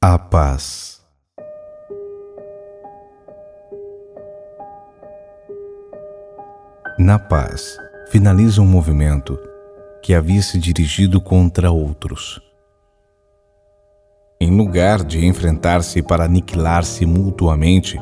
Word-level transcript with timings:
A 0.00 0.16
paz. 0.16 1.02
Na 6.96 7.18
paz, 7.18 7.76
finaliza 8.08 8.62
um 8.62 8.64
movimento 8.64 9.36
que 10.00 10.14
havia 10.14 10.40
se 10.40 10.56
dirigido 10.56 11.20
contra 11.20 11.72
outros. 11.72 12.40
Em 14.40 14.56
lugar 14.56 15.02
de 15.02 15.26
enfrentar-se 15.26 16.00
para 16.00 16.26
aniquilar-se 16.26 17.04
mutuamente, 17.04 17.98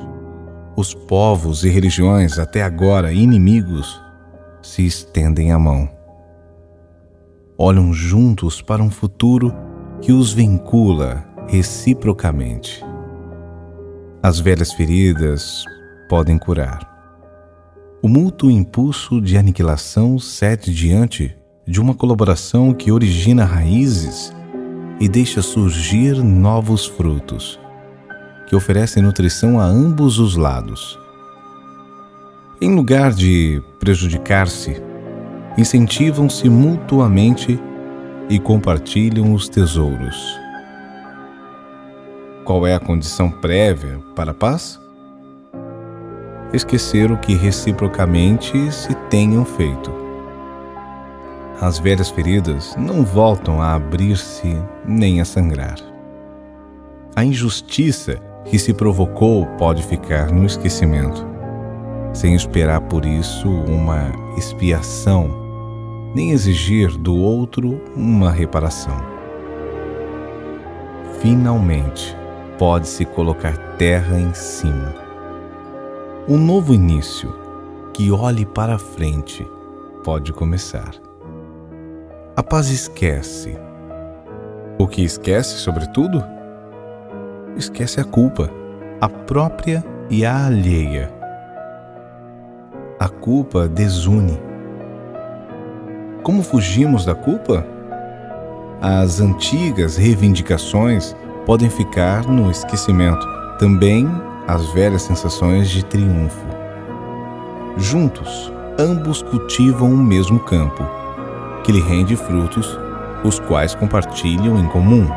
os 0.76 0.92
povos 0.92 1.64
e 1.64 1.70
religiões, 1.70 2.38
até 2.38 2.62
agora 2.62 3.10
inimigos, 3.10 3.98
se 4.60 4.84
estendem 4.84 5.50
a 5.50 5.58
mão. 5.58 5.88
Olham 7.56 7.90
juntos 7.90 8.60
para 8.60 8.82
um 8.82 8.90
futuro 8.90 9.50
que 10.02 10.12
os 10.12 10.30
vincula 10.30 11.34
reciprocamente. 11.48 12.84
As 14.22 14.40
velhas 14.40 14.72
feridas 14.72 15.64
podem 16.08 16.38
curar. 16.38 16.96
O 18.02 18.08
mútuo 18.08 18.50
impulso 18.50 19.20
de 19.20 19.36
aniquilação 19.36 20.18
cede 20.18 20.72
diante 20.72 21.36
de 21.66 21.80
uma 21.80 21.94
colaboração 21.94 22.72
que 22.72 22.92
origina 22.92 23.44
raízes 23.44 24.32
e 25.00 25.08
deixa 25.08 25.42
surgir 25.42 26.22
novos 26.22 26.86
frutos, 26.86 27.58
que 28.48 28.54
oferecem 28.54 29.02
nutrição 29.02 29.60
a 29.60 29.64
ambos 29.64 30.18
os 30.18 30.36
lados. 30.36 30.98
Em 32.60 32.74
lugar 32.74 33.12
de 33.12 33.62
prejudicar-se, 33.78 34.82
incentivam-se 35.58 36.48
mutuamente 36.48 37.58
e 38.28 38.38
compartilham 38.38 39.34
os 39.34 39.48
tesouros. 39.48 40.45
Qual 42.46 42.64
é 42.64 42.76
a 42.76 42.78
condição 42.78 43.28
prévia 43.28 43.98
para 44.14 44.30
a 44.30 44.34
paz? 44.34 44.80
Esquecer 46.52 47.10
o 47.10 47.16
que 47.16 47.34
reciprocamente 47.34 48.70
se 48.70 48.94
tenham 49.10 49.44
feito. 49.44 49.92
As 51.60 51.80
velhas 51.80 52.08
feridas 52.08 52.76
não 52.76 53.04
voltam 53.04 53.60
a 53.60 53.74
abrir-se 53.74 54.56
nem 54.86 55.20
a 55.20 55.24
sangrar. 55.24 55.74
A 57.16 57.24
injustiça 57.24 58.14
que 58.44 58.60
se 58.60 58.72
provocou 58.72 59.44
pode 59.58 59.82
ficar 59.82 60.30
no 60.30 60.46
esquecimento, 60.46 61.26
sem 62.12 62.36
esperar 62.36 62.80
por 62.82 63.04
isso 63.04 63.50
uma 63.50 64.12
expiação 64.38 65.44
nem 66.14 66.30
exigir 66.30 66.96
do 66.96 67.16
outro 67.16 67.82
uma 67.96 68.30
reparação. 68.30 68.96
Finalmente, 71.20 72.16
pode-se 72.58 73.04
colocar 73.04 73.56
terra 73.76 74.18
em 74.18 74.32
cima. 74.34 74.94
Um 76.28 76.38
novo 76.38 76.74
início 76.74 77.34
que 77.92 78.10
olhe 78.10 78.44
para 78.44 78.78
frente 78.78 79.46
pode 80.04 80.32
começar. 80.32 80.90
A 82.36 82.42
paz 82.42 82.68
esquece. 82.68 83.56
O 84.78 84.86
que 84.86 85.02
esquece, 85.02 85.58
sobretudo? 85.58 86.22
Esquece 87.56 88.00
a 88.00 88.04
culpa, 88.04 88.50
a 89.00 89.08
própria 89.08 89.84
e 90.10 90.24
a 90.24 90.46
alheia. 90.46 91.12
A 92.98 93.08
culpa 93.08 93.68
desune 93.68 94.38
como 96.26 96.42
fugimos 96.42 97.04
da 97.04 97.14
culpa? 97.14 97.64
As 98.82 99.20
antigas 99.20 99.96
reivindicações 99.96 101.14
podem 101.46 101.70
ficar 101.70 102.26
no 102.26 102.50
esquecimento, 102.50 103.24
também 103.56 104.10
as 104.48 104.66
velhas 104.72 105.02
sensações 105.02 105.70
de 105.70 105.84
triunfo. 105.84 106.44
Juntos, 107.76 108.52
ambos 108.76 109.22
cultivam 109.22 109.92
o 109.92 109.96
mesmo 109.96 110.40
campo, 110.40 110.84
que 111.62 111.70
lhe 111.70 111.80
rende 111.80 112.16
frutos, 112.16 112.76
os 113.22 113.38
quais 113.38 113.76
compartilham 113.76 114.58
em 114.58 114.66
comum. 114.66 115.08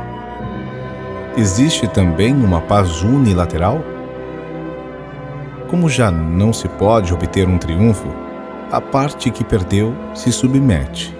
Existe 1.36 1.88
também 1.88 2.34
uma 2.34 2.62
paz 2.62 3.02
unilateral? 3.02 3.84
Como 5.68 5.90
já 5.90 6.12
não 6.12 6.54
se 6.54 6.68
pode 6.68 7.12
obter 7.12 7.48
um 7.48 7.58
triunfo, 7.58 8.08
a 8.72 8.80
parte 8.80 9.32
que 9.32 9.44
perdeu 9.44 9.96
se 10.14 10.32
submete. 10.32 11.16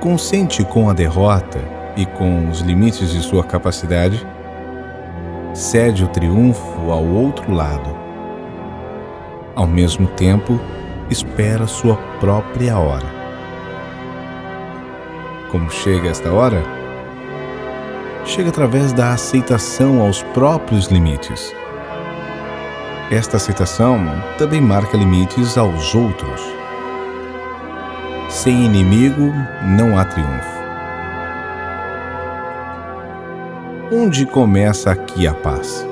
Consente 0.00 0.64
com 0.64 0.90
a 0.90 0.92
derrota 0.92 1.77
e 1.98 2.06
com 2.06 2.48
os 2.48 2.60
limites 2.60 3.10
de 3.10 3.20
sua 3.20 3.44
capacidade, 3.44 4.26
cede 5.52 6.02
o 6.02 6.08
triunfo 6.08 6.90
ao 6.90 7.04
outro 7.04 7.52
lado. 7.52 7.94
Ao 9.54 9.66
mesmo 9.66 10.06
tempo, 10.06 10.58
espera 11.10 11.66
sua 11.66 11.96
própria 12.18 12.78
hora. 12.78 13.18
Como 15.50 15.70
chega 15.70 16.08
esta 16.08 16.32
hora? 16.32 16.62
Chega 18.24 18.48
através 18.48 18.94
da 18.94 19.12
aceitação 19.12 20.00
aos 20.00 20.22
próprios 20.22 20.86
limites 20.86 21.54
esta 23.10 23.38
aceitação 23.38 23.98
também 24.36 24.60
marca 24.60 24.94
limites 24.94 25.56
aos 25.56 25.94
outros. 25.94 26.42
Sem 28.28 28.66
inimigo 28.66 29.32
não 29.62 29.96
há 29.96 30.04
triunfo. 30.04 30.57
Onde 33.90 34.26
começa 34.26 34.90
aqui 34.90 35.26
a 35.26 35.32
paz? 35.32 35.82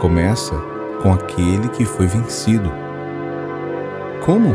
Começa 0.00 0.54
com 1.02 1.12
aquele 1.12 1.68
que 1.70 1.84
foi 1.84 2.06
vencido. 2.06 2.70
Como? 4.24 4.54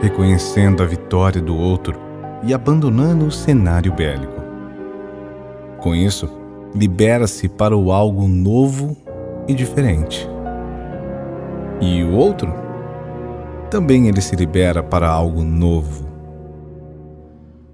Reconhecendo 0.00 0.82
a 0.82 0.86
vitória 0.86 1.38
do 1.38 1.54
outro 1.54 2.00
e 2.42 2.54
abandonando 2.54 3.26
o 3.26 3.30
cenário 3.30 3.92
bélico. 3.92 4.42
Com 5.76 5.94
isso, 5.94 6.30
libera-se 6.74 7.46
para 7.46 7.76
o 7.76 7.92
algo 7.92 8.26
novo 8.26 8.96
e 9.46 9.52
diferente. 9.52 10.26
E 11.78 12.02
o 12.02 12.14
outro? 12.14 12.50
Também 13.70 14.08
ele 14.08 14.22
se 14.22 14.34
libera 14.34 14.82
para 14.82 15.10
algo 15.10 15.42
novo. 15.42 16.08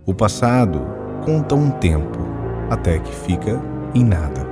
O 0.04 0.12
passado 0.12 0.80
conta 1.24 1.54
um 1.54 1.70
tempo 1.70 2.37
até 2.70 2.98
que 2.98 3.14
fica 3.14 3.60
em 3.94 4.04
nada. 4.04 4.46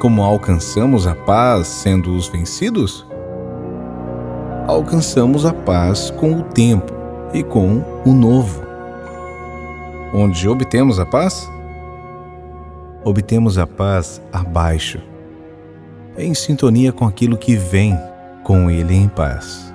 Como 0.00 0.22
alcançamos 0.22 1.06
a 1.06 1.14
paz 1.14 1.66
sendo 1.66 2.14
os 2.14 2.28
vencidos? 2.28 3.06
Alcançamos 4.66 5.46
a 5.46 5.52
paz 5.52 6.10
com 6.10 6.32
o 6.40 6.42
tempo 6.42 6.92
e 7.32 7.42
com 7.42 7.82
o 8.04 8.12
novo. 8.12 8.62
Onde 10.12 10.48
obtemos 10.48 10.98
a 10.98 11.06
paz? 11.06 11.50
Obtemos 13.04 13.58
a 13.58 13.66
paz 13.66 14.20
abaixo 14.32 15.00
em 16.18 16.34
sintonia 16.34 16.92
com 16.92 17.06
aquilo 17.06 17.36
que 17.36 17.56
vem 17.56 17.98
com 18.42 18.70
Ele 18.70 18.94
em 18.94 19.08
paz. 19.08 19.72